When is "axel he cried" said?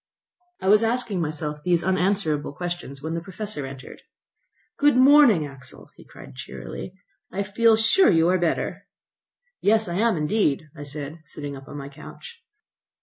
5.45-6.33